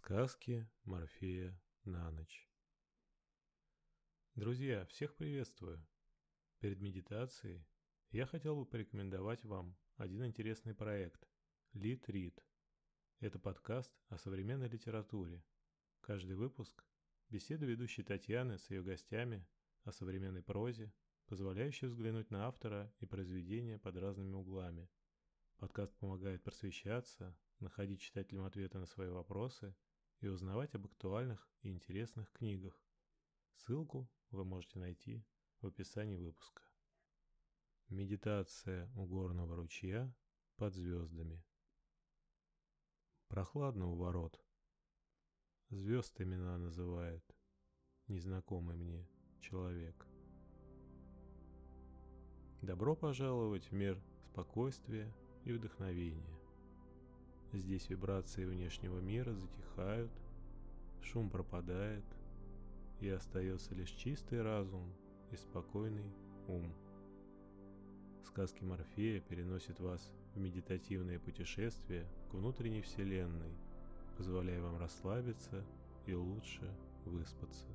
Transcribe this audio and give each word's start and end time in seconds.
Сказки 0.00 0.70
Морфея 0.84 1.60
на 1.84 2.08
ночь. 2.12 2.48
Друзья, 4.36 4.86
всех 4.86 5.16
приветствую. 5.16 5.84
Перед 6.60 6.80
медитацией 6.80 7.66
я 8.12 8.24
хотел 8.24 8.54
бы 8.54 8.64
порекомендовать 8.64 9.44
вам 9.44 9.76
один 9.96 10.24
интересный 10.24 10.72
проект 10.72 11.28
Lit 11.74 12.06
Read. 12.06 12.40
Это 13.18 13.40
подкаст 13.40 13.92
о 14.06 14.18
современной 14.18 14.68
литературе. 14.68 15.42
Каждый 16.00 16.36
выпуск– 16.36 16.86
беседа 17.28 17.66
ведущей 17.66 18.04
Татьяны 18.04 18.56
с 18.56 18.70
ее 18.70 18.84
гостями 18.84 19.48
о 19.82 19.90
современной 19.90 20.44
прозе, 20.44 20.92
позволяющей 21.26 21.88
взглянуть 21.88 22.30
на 22.30 22.46
автора 22.46 22.94
и 23.00 23.04
произведения 23.04 23.80
под 23.80 23.96
разными 23.96 24.32
углами. 24.32 24.88
Подкаст 25.56 25.92
помогает 25.98 26.44
просвещаться, 26.44 27.36
находить 27.58 28.00
читателям 28.00 28.44
ответы 28.44 28.78
на 28.78 28.86
свои 28.86 29.08
вопросы 29.08 29.74
и 30.20 30.28
узнавать 30.28 30.74
об 30.74 30.86
актуальных 30.86 31.48
и 31.62 31.70
интересных 31.70 32.30
книгах. 32.32 32.80
Ссылку 33.54 34.08
вы 34.30 34.44
можете 34.44 34.78
найти 34.78 35.24
в 35.60 35.66
описании 35.66 36.16
выпуска. 36.16 36.62
Медитация 37.88 38.90
у 38.96 39.06
горного 39.06 39.56
ручья 39.56 40.14
под 40.56 40.74
звездами. 40.74 41.42
Прохладно 43.28 43.88
у 43.88 43.94
ворот. 43.94 44.42
Звезд 45.70 46.20
имена 46.20 46.58
называет 46.58 47.24
незнакомый 48.06 48.76
мне 48.76 49.06
человек. 49.40 50.06
Добро 52.62 52.96
пожаловать 52.96 53.70
в 53.70 53.72
мир 53.72 54.02
спокойствия 54.24 55.14
и 55.44 55.52
вдохновения. 55.52 56.37
Здесь 57.52 57.88
вибрации 57.88 58.44
внешнего 58.44 58.98
мира 59.00 59.32
затихают, 59.32 60.10
шум 61.02 61.30
пропадает, 61.30 62.04
и 63.00 63.08
остается 63.08 63.74
лишь 63.74 63.90
чистый 63.90 64.42
разум 64.42 64.92
и 65.30 65.36
спокойный 65.36 66.12
ум. 66.46 66.72
Сказки 68.24 68.62
Морфея 68.64 69.20
переносят 69.20 69.80
вас 69.80 70.12
в 70.34 70.38
медитативное 70.38 71.18
путешествие 71.18 72.06
к 72.30 72.34
внутренней 72.34 72.82
вселенной, 72.82 73.56
позволяя 74.18 74.60
вам 74.60 74.76
расслабиться 74.78 75.64
и 76.06 76.14
лучше 76.14 76.70
выспаться. 77.06 77.66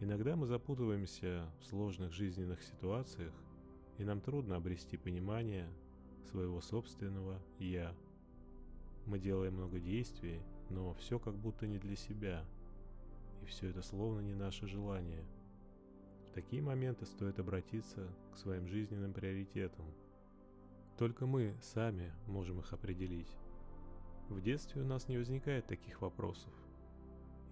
Иногда 0.00 0.34
мы 0.34 0.46
запутываемся 0.46 1.48
в 1.60 1.66
сложных 1.66 2.12
жизненных 2.12 2.62
ситуациях, 2.62 3.32
и 3.98 4.04
нам 4.04 4.20
трудно 4.20 4.56
обрести 4.56 4.96
понимание 4.96 5.68
своего 6.24 6.60
собственного 6.60 7.40
«я». 7.58 7.94
Мы 9.06 9.18
делаем 9.18 9.54
много 9.54 9.78
действий, 9.78 10.40
но 10.70 10.94
все 10.94 11.18
как 11.18 11.36
будто 11.36 11.66
не 11.66 11.78
для 11.78 11.96
себя, 11.96 12.44
и 13.42 13.46
все 13.46 13.68
это 13.68 13.82
словно 13.82 14.20
не 14.20 14.34
наше 14.34 14.66
желание. 14.66 15.24
В 16.26 16.30
такие 16.30 16.62
моменты 16.62 17.04
стоит 17.04 17.38
обратиться 17.38 18.08
к 18.32 18.38
своим 18.38 18.66
жизненным 18.66 19.12
приоритетам. 19.12 19.84
Только 20.96 21.26
мы 21.26 21.54
сами 21.60 22.12
можем 22.26 22.60
их 22.60 22.72
определить. 22.72 23.36
В 24.28 24.40
детстве 24.40 24.80
у 24.80 24.84
нас 24.84 25.08
не 25.08 25.18
возникает 25.18 25.66
таких 25.66 26.00
вопросов. 26.00 26.52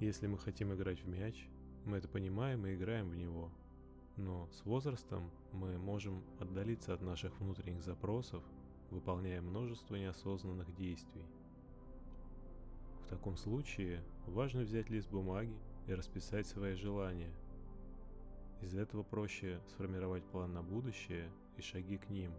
Если 0.00 0.26
мы 0.26 0.38
хотим 0.38 0.72
играть 0.72 1.02
в 1.02 1.08
мяч, 1.08 1.48
мы 1.84 1.98
это 1.98 2.08
понимаем 2.08 2.66
и 2.66 2.74
играем 2.74 3.10
в 3.10 3.16
него. 3.16 3.50
Но 4.16 4.48
с 4.52 4.64
возрастом 4.64 5.30
мы 5.52 5.78
можем 5.78 6.24
отдалиться 6.38 6.94
от 6.94 7.02
наших 7.02 7.38
внутренних 7.40 7.82
запросов 7.82 8.42
выполняя 8.92 9.40
множество 9.40 9.96
неосознанных 9.96 10.72
действий. 10.74 11.24
В 13.04 13.08
таком 13.08 13.36
случае 13.36 14.02
важно 14.26 14.62
взять 14.62 14.90
лист 14.90 15.10
бумаги 15.10 15.56
и 15.86 15.94
расписать 15.94 16.46
свои 16.46 16.74
желания. 16.74 17.32
Из 18.60 18.74
этого 18.74 19.02
проще 19.02 19.60
сформировать 19.68 20.24
план 20.24 20.52
на 20.52 20.62
будущее 20.62 21.30
и 21.56 21.62
шаги 21.62 21.98
к 21.98 22.08
ним. 22.10 22.32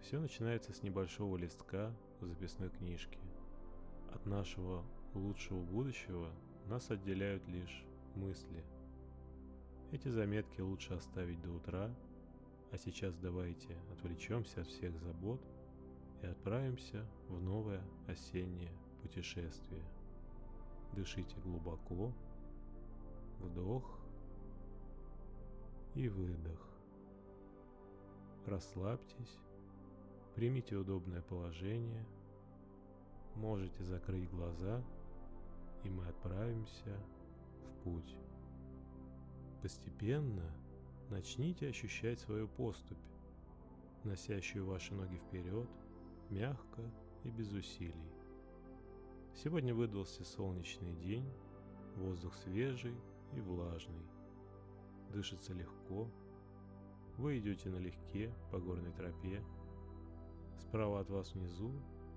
Все 0.00 0.18
начинается 0.18 0.72
с 0.72 0.82
небольшого 0.82 1.36
листка 1.36 1.94
в 2.20 2.26
записной 2.26 2.70
книжке. 2.70 3.18
От 4.12 4.26
нашего 4.26 4.84
лучшего 5.14 5.62
будущего 5.62 6.30
нас 6.66 6.90
отделяют 6.90 7.46
лишь 7.48 7.84
мысли. 8.14 8.64
Эти 9.92 10.08
заметки 10.08 10.60
лучше 10.60 10.94
оставить 10.94 11.40
до 11.42 11.52
утра, 11.52 11.94
а 12.72 12.78
сейчас 12.78 13.14
давайте 13.16 13.76
отвлечемся 13.92 14.62
от 14.62 14.66
всех 14.66 14.98
забот 14.98 15.40
отправимся 16.26 17.04
в 17.28 17.40
новое 17.40 17.82
осеннее 18.06 18.72
путешествие. 19.02 19.84
Дышите 20.92 21.36
глубоко, 21.40 22.12
вдох 23.40 24.00
и 25.94 26.08
выдох. 26.08 26.60
Расслабьтесь, 28.46 29.38
примите 30.34 30.76
удобное 30.76 31.22
положение, 31.22 32.06
можете 33.34 33.82
закрыть 33.82 34.30
глаза, 34.30 34.82
и 35.82 35.90
мы 35.90 36.06
отправимся 36.06 37.00
в 37.64 37.82
путь. 37.82 38.16
Постепенно 39.62 40.50
начните 41.10 41.68
ощущать 41.68 42.20
свою 42.20 42.48
поступь, 42.48 42.96
носящую 44.04 44.66
ваши 44.66 44.94
ноги 44.94 45.16
вперед– 45.16 45.68
мягко 46.30 46.82
и 47.24 47.30
без 47.30 47.52
усилий. 47.52 48.12
Сегодня 49.34 49.74
выдался 49.74 50.24
солнечный 50.24 50.94
день, 50.94 51.30
воздух 51.96 52.34
свежий 52.34 52.96
и 53.32 53.40
влажный. 53.40 54.06
Дышится 55.12 55.52
легко. 55.52 56.10
Вы 57.16 57.38
идете 57.38 57.68
налегке 57.70 58.32
по 58.50 58.58
горной 58.58 58.92
тропе. 58.92 59.42
Справа 60.58 61.00
от 61.00 61.10
вас 61.10 61.34
внизу 61.34 61.72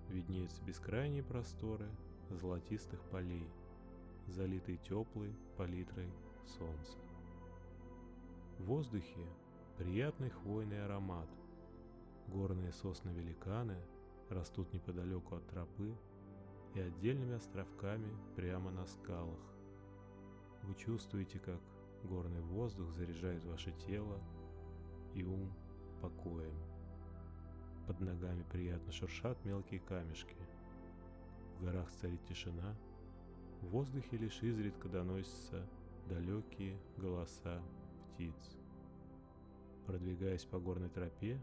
виднеются 0.10 0.64
бескрайние 0.64 1.24
просторы 1.24 1.90
золотистых 2.30 3.02
полей, 3.10 3.48
залитые 4.28 4.78
теплой 4.78 5.36
палитрой 5.58 6.10
солнца. 6.46 6.98
В 8.60 8.64
воздухе 8.66 9.26
приятный 9.78 10.30
хвойный 10.30 10.84
аромат. 10.86 11.30
Горные 12.28 12.72
сосны-великаны– 12.72 13.78
растут 14.30 14.72
неподалеку 14.74 15.36
от 15.36 15.48
тропы 15.48 15.96
и 16.76 16.80
отдельными 16.80 17.36
островками 17.36 18.10
прямо 18.36 18.72
на 18.72 18.86
скалах. 18.86 19.40
Вы 20.64 20.76
чувствуете, 20.76 21.40
как 21.40 21.60
горный 22.04 22.42
воздух 22.42 22.92
заряжает 22.94 23.44
ваше 23.46 23.72
тело 23.88 24.20
и 25.14 25.24
ум 25.24 25.52
покоем. 26.02 26.54
Под 27.88 28.00
ногами 28.02 28.44
приятно 28.52 28.92
шуршат 28.92 29.44
мелкие 29.46 29.80
камешки. 29.80 30.36
В 31.58 31.64
горах 31.64 31.90
царит 31.92 32.24
тишина. 32.26 32.76
В 33.62 33.68
воздухе 33.70 34.18
лишь 34.18 34.42
изредка 34.44 34.88
доносятся 34.88 35.68
далекие 36.08 36.80
голоса 36.98 37.62
птиц. 38.14 38.58
Продвигаясь 39.86 40.46
по 40.46 40.60
горной 40.60 40.90
тропе, 40.90 41.40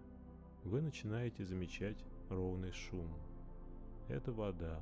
вы 0.63 0.81
начинаете 0.81 1.45
замечать 1.45 2.05
ровный 2.29 2.73
шум. 2.73 3.09
Это 4.09 4.33
вода. 4.33 4.81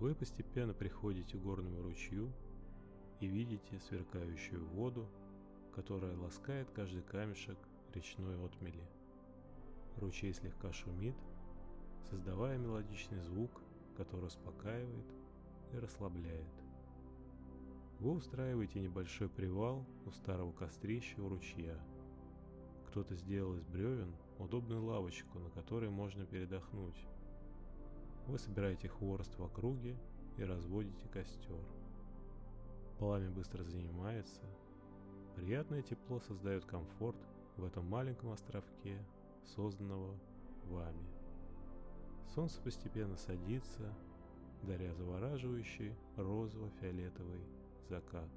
Вы 0.00 0.14
постепенно 0.14 0.74
приходите 0.74 1.38
к 1.38 1.42
горному 1.42 1.82
ручью 1.82 2.32
и 3.20 3.26
видите 3.26 3.78
сверкающую 3.78 4.64
воду, 4.66 5.08
которая 5.74 6.16
ласкает 6.16 6.70
каждый 6.70 7.02
камешек 7.02 7.58
речной 7.92 8.44
отмели. 8.44 8.84
Ручей 9.96 10.32
слегка 10.32 10.72
шумит, 10.72 11.16
создавая 12.10 12.58
мелодичный 12.58 13.20
звук, 13.20 13.62
который 13.96 14.26
успокаивает 14.26 15.06
и 15.72 15.78
расслабляет. 15.78 16.48
Вы 18.00 18.10
устраиваете 18.10 18.80
небольшой 18.80 19.28
привал 19.28 19.86
у 20.04 20.10
старого 20.10 20.52
кострища 20.52 21.22
у 21.22 21.28
ручья. 21.28 21.78
Кто-то 22.88 23.14
сделал 23.14 23.56
из 23.56 23.64
бревен 23.64 24.14
удобную 24.38 24.84
лавочку, 24.84 25.38
на 25.38 25.50
которой 25.50 25.90
можно 25.90 26.24
передохнуть. 26.26 27.06
Вы 28.26 28.38
собираете 28.38 28.88
хворост 28.88 29.36
в 29.38 29.42
округе 29.42 29.96
и 30.36 30.44
разводите 30.44 31.08
костер. 31.08 31.64
Пламя 32.98 33.30
быстро 33.30 33.62
занимается. 33.64 34.42
Приятное 35.36 35.82
тепло 35.82 36.20
создает 36.20 36.64
комфорт 36.64 37.18
в 37.56 37.64
этом 37.64 37.86
маленьком 37.86 38.30
островке, 38.30 38.98
созданного 39.54 40.18
вами. 40.64 41.06
Солнце 42.34 42.60
постепенно 42.62 43.16
садится, 43.16 43.92
даря 44.62 44.94
завораживающий 44.94 45.94
розово-фиолетовый 46.16 47.44
закат. 47.88 48.28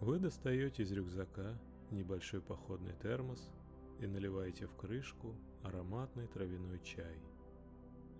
Вы 0.00 0.18
достаете 0.18 0.82
из 0.82 0.92
рюкзака 0.92 1.58
небольшой 1.90 2.40
походный 2.40 2.94
термос 3.02 3.50
и 4.00 4.06
наливаете 4.06 4.66
в 4.66 4.74
крышку 4.76 5.34
ароматный 5.62 6.26
травяной 6.26 6.80
чай. 6.80 7.18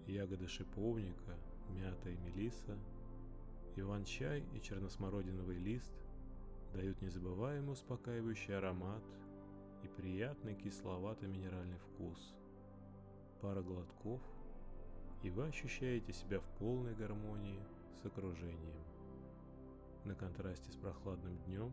Ягоды 0.06 0.46
шиповника, 0.49 1.37
мята 1.70 2.11
и 2.11 2.17
мелиса, 2.17 2.78
иван-чай 3.76 4.44
и 4.55 4.61
черносмородиновый 4.61 5.58
лист 5.58 5.94
дают 6.73 7.00
незабываемый 7.02 7.73
успокаивающий 7.73 8.56
аромат 8.56 9.02
и 9.82 9.88
приятный 9.88 10.55
кисловато-минеральный 10.55 11.79
вкус. 11.79 12.34
Пара 13.40 13.62
глотков, 13.62 14.20
и 15.22 15.31
вы 15.31 15.46
ощущаете 15.46 16.12
себя 16.12 16.40
в 16.40 16.49
полной 16.58 16.94
гармонии 16.94 17.62
с 18.00 18.06
окружением. 18.06 18.82
На 20.05 20.14
контрасте 20.14 20.70
с 20.70 20.76
прохладным 20.76 21.37
днем 21.46 21.72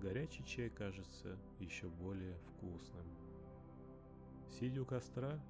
горячий 0.00 0.44
чай 0.44 0.70
кажется 0.70 1.38
еще 1.58 1.88
более 1.88 2.36
вкусным. 2.38 3.06
Сидя 4.50 4.82
у 4.82 4.84
костра, 4.84 5.40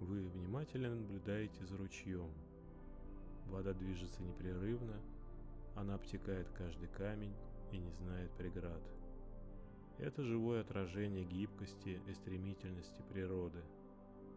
вы 0.00 0.26
внимательно 0.28 0.94
наблюдаете 0.94 1.64
за 1.64 1.76
ручьем. 1.76 2.30
Вода 3.46 3.72
движется 3.74 4.22
непрерывно, 4.22 5.00
она 5.76 5.94
обтекает 5.94 6.48
каждый 6.50 6.88
камень 6.88 7.34
и 7.72 7.78
не 7.78 7.90
знает 7.90 8.30
преград. 8.32 8.82
Это 9.98 10.22
живое 10.22 10.60
отражение 10.60 11.24
гибкости 11.24 12.00
и 12.06 12.14
стремительности 12.14 13.02
природы. 13.12 13.62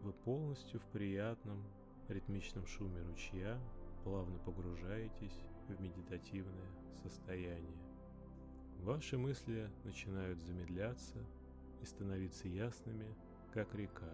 Вы 0.02 0.12
полностью 0.12 0.80
в 0.80 0.84
приятном, 0.86 1.64
ритмичном 2.08 2.66
шуме 2.66 3.02
ручья 3.02 3.58
плавно 4.04 4.38
погружаетесь 4.38 5.44
в 5.68 5.80
медитативное 5.80 6.70
состояние. 7.02 7.87
Ваши 8.78 9.18
мысли 9.18 9.70
начинают 9.84 10.40
замедляться 10.40 11.18
и 11.82 11.84
становиться 11.84 12.48
ясными, 12.48 13.14
как 13.52 13.74
река. 13.74 14.12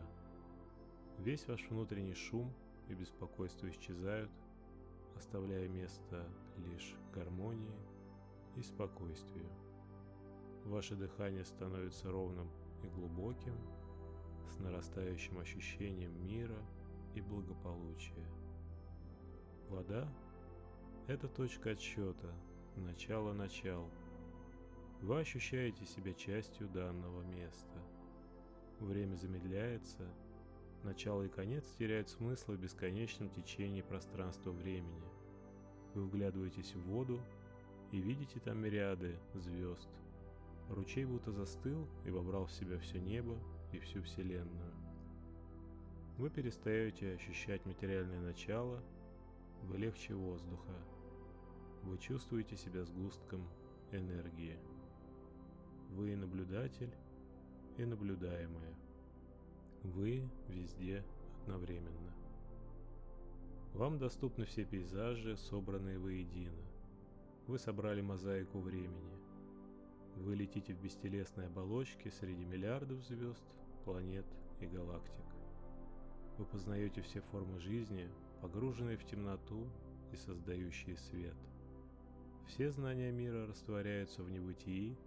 Весь 1.19 1.46
ваш 1.46 1.69
внутренний 1.69 2.14
шум 2.14 2.52
и 2.88 2.94
беспокойство 2.94 3.70
исчезают, 3.70 4.31
оставляя 5.16 5.69
место 5.69 6.26
лишь 6.56 6.94
гармонии 7.12 7.78
и 8.56 8.62
спокойствию. 8.62 9.49
Ваше 10.64 10.96
дыхание 10.96 11.44
становится 11.44 12.10
ровным 12.10 12.49
и 12.82 12.88
глубоким, 12.88 13.56
с 14.50 14.58
нарастающим 14.58 15.38
ощущением 15.38 16.26
мира 16.26 16.58
и 17.14 17.20
благополучия. 17.20 18.26
Вода– 19.69 20.08
это 21.06 21.28
точка 21.28 21.70
отсчета, 21.70 22.32
начало-начал. 22.76 23.88
Вы 25.05 25.21
ощущаете 25.21 25.85
себя 25.85 26.15
частью 26.15 26.67
данного 26.67 27.21
места. 27.25 27.79
Время 28.81 29.17
замедляется, 29.17 30.09
начало 30.83 31.25
и 31.25 31.29
конец 31.29 31.62
теряют 31.79 32.09
смысл 32.09 32.53
в 32.53 32.59
бесконечном 32.59 33.29
течении 33.29 33.83
пространства-времени. 33.83 35.05
Вы 35.93 36.05
вглядываетесь 36.05 36.75
в 36.75 36.81
воду 36.85 37.21
и 37.93 38.01
видите 38.01 38.41
там 38.41 38.62
мириады 38.62 39.19
звезд. 39.35 39.91
Ручей 40.71 41.05
будто 41.05 41.33
застыл 41.33 41.87
и 42.06 42.11
вобрал 42.11 42.47
в 42.47 42.53
себя 42.53 42.79
все 42.79 42.99
небо 42.99 43.37
и 43.73 43.81
всю 43.81 44.01
Вселенную. 44.01 44.73
Вы 46.17 46.31
перестаете 46.31 47.12
ощущать 47.12 47.67
материальное 47.67 48.23
начало, 48.23 48.83
вы 49.65 49.77
легче 49.77 50.15
воздуха. 50.15 50.73
Вы 51.83 51.99
чувствуете 51.99 52.56
себя 52.56 52.87
сгустком 52.87 53.47
энергии. 53.93 54.59
Вы 55.94 56.17
наблюдатель 56.17 56.93
и 57.76 57.85
наблюдаемое. 57.85 58.75
Вы 59.85 60.29
везде 60.49 61.05
одновременно. 61.43 62.12
Вам 63.75 63.99
доступны 63.99 64.44
все 64.44 64.64
пейзажи, 64.64 65.37
собранные 65.37 66.00
воедино. 66.00 66.64
Вы 67.46 67.61
собрали 67.61 68.00
мозаику 68.00 68.58
времени. 68.58 69.17
Вы 70.17 70.35
летите 70.35 70.75
в 70.75 70.82
бестелесной 70.82 71.46
оболочке 71.46 72.11
среди 72.11 72.44
миллиардов 72.44 73.05
звезд, 73.05 73.44
планет 73.85 74.26
и 74.61 74.67
галактик. 74.67 75.25
Вы 76.38 76.44
познаете 76.44 77.02
все 77.02 77.20
формы 77.20 77.61
жизни, 77.61 78.08
погруженные 78.43 78.96
в 78.96 79.05
темноту 79.05 79.69
и 80.12 80.17
создающие 80.17 80.96
свет. 80.96 81.37
Все 82.49 82.73
знания 82.73 83.12
мира 83.12 83.46
растворяются 83.46 84.25
в 84.25 84.31
небытии 84.31 84.99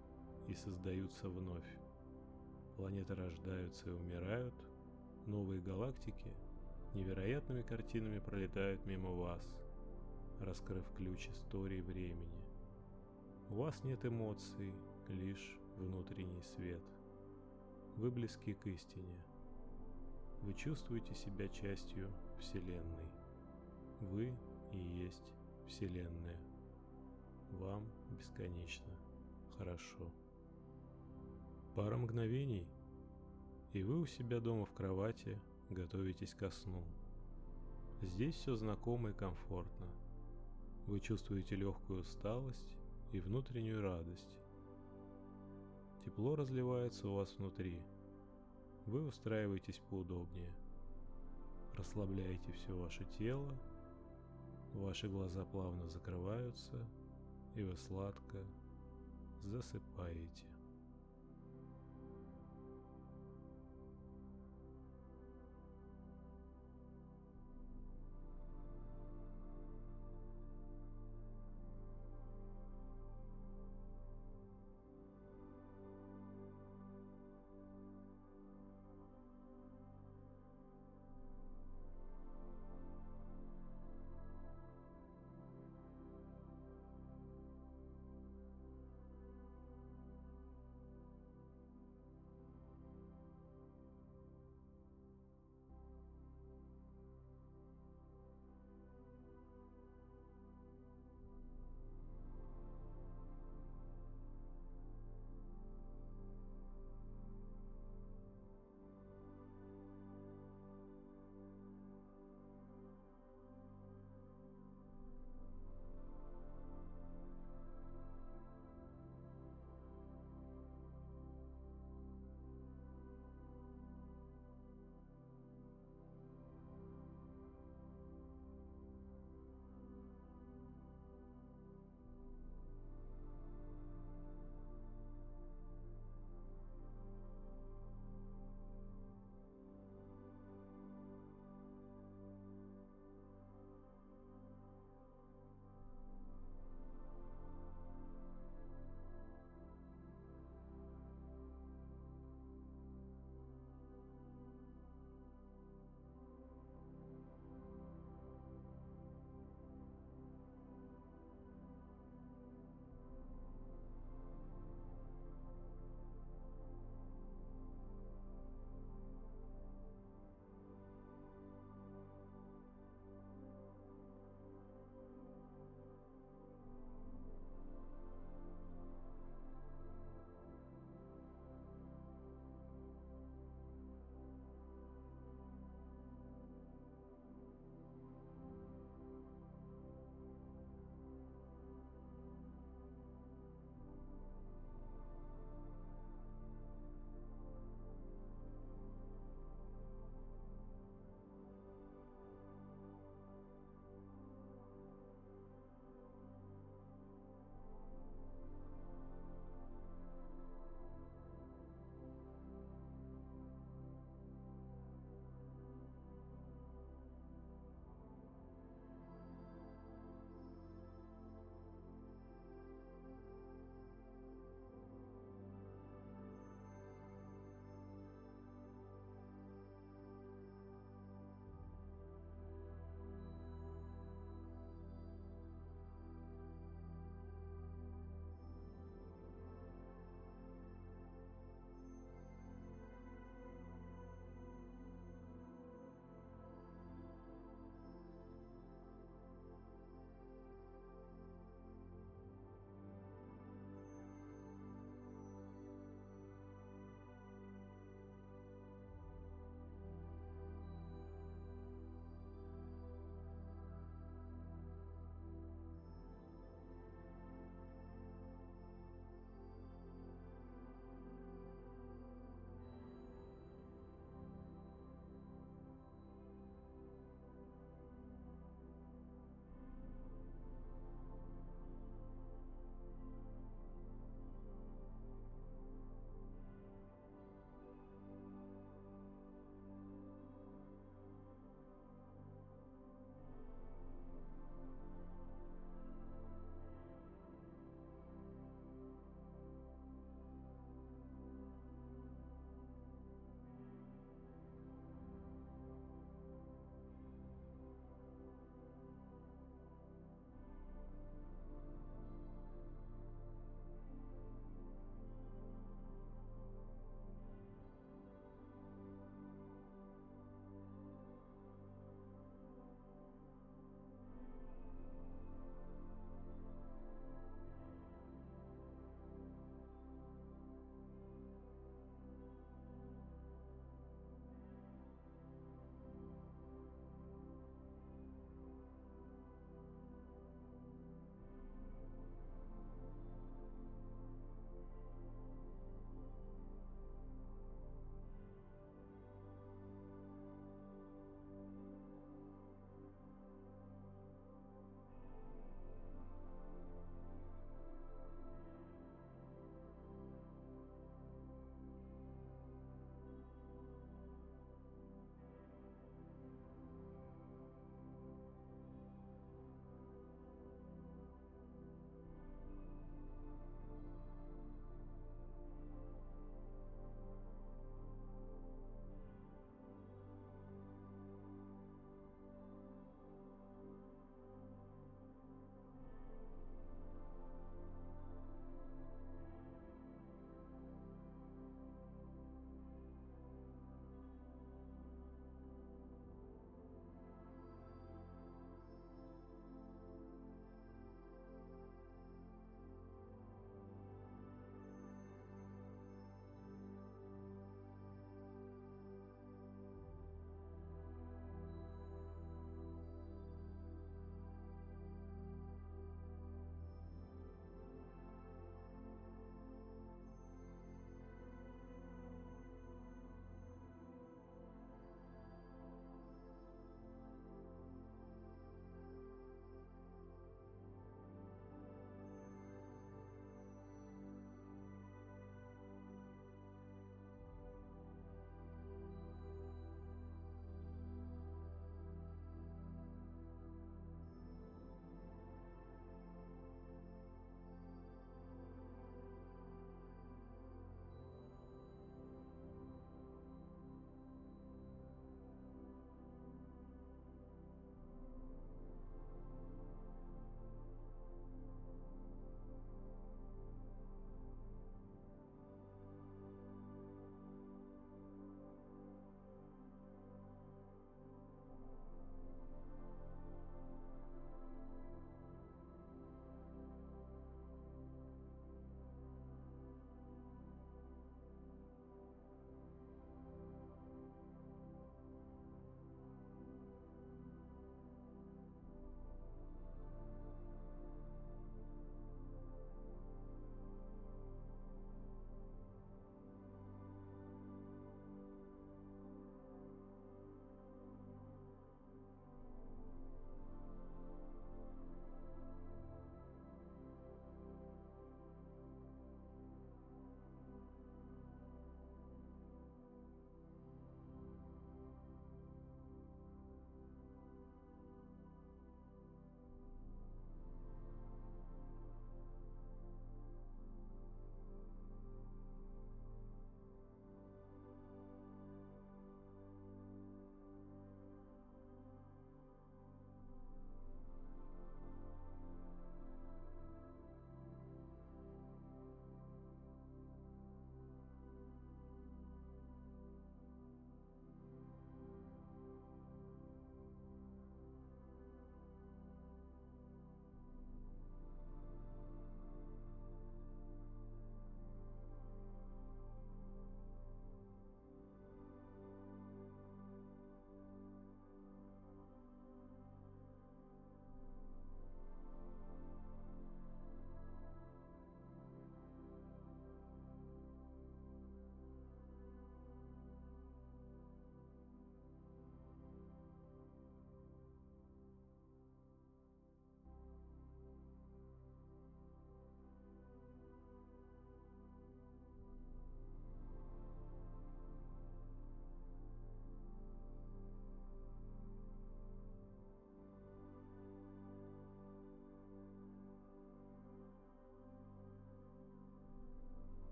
и 0.48 0.56
создаются 0.56 1.30
вновь. 1.30 1.78
Планеты 2.76 3.16
рождаются 3.16 3.90
и 3.90 3.94
умирают, 3.94 4.54
новые 5.26 5.62
галактики 5.62 6.32
невероятными 6.94 7.62
картинами 7.62 8.20
пролетают 8.20 8.86
мимо 8.86 9.12
вас, 9.12 9.42
раскрыв 10.42 10.86
ключ 10.96 11.30
истории 11.30 11.82
времени. 11.82 12.42
У 13.50 13.56
вас 13.56 13.84
нет 13.84 14.06
эмоций, 14.06 14.74
лишь 15.10 15.58
внутренний 15.78 16.42
свет. 16.42 16.82
Вы 17.96 18.12
близки 18.12 18.54
к 18.54 18.68
истине. 18.68 19.18
Вы 20.42 20.54
чувствуете 20.54 21.16
себя 21.16 21.48
частью 21.48 22.12
Вселенной. 22.40 23.12
Вы 24.02 24.34
и 24.72 24.78
есть 24.78 25.24
Вселенная. 25.68 26.38
Вам 27.52 27.84
бесконечно 28.12 28.92
хорошо. 29.58 30.12
Пара 31.78 31.96
мгновений, 31.96 32.66
и 33.72 33.84
вы 33.84 34.02
у 34.02 34.08
себя 34.08 34.40
дома 34.40 34.66
в 34.66 34.72
кровати 34.72 35.38
готовитесь 35.70 36.34
ко 36.34 36.50
сну. 36.50 36.84
Здесь 38.02 38.34
все 38.34 38.56
знакомо 38.56 39.12
и 39.12 39.14
комфортно. 39.14 39.86
Вы 40.88 41.00
чувствуете 41.00 41.56
легкую 41.56 42.02
усталость 42.02 42.80
и 43.12 43.20
внутреннюю 43.20 43.84
радость. 43.84 44.40
Тепло 46.04 46.36
разливается 46.36 47.10
у 47.10 47.14
вас 47.14 47.36
внутри. 47.38 47.80
Вы 48.88 49.06
устраиваетесь 49.06 49.80
поудобнее. 49.92 50.52
Расслабляете 51.76 52.54
все 52.54 52.76
ваше 52.76 53.06
тело. 53.20 53.56
Ваши 54.74 55.08
глаза 55.08 55.46
плавно 55.46 55.88
закрываются, 55.90 56.84
и 57.54 57.62
вы 57.62 57.78
сладко 57.78 58.44
засыпаете. 59.44 60.57